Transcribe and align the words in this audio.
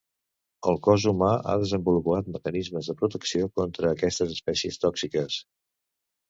El 0.69 0.77
cos 0.85 1.03
humà 1.09 1.27
ha 1.51 1.57
desenvolupat 1.63 2.31
mecanismes 2.37 2.89
de 2.93 2.95
protecció 3.03 3.51
contra 3.61 3.93
aquestes 3.97 4.35
espècies 4.39 4.83
tòxiques. 4.87 5.39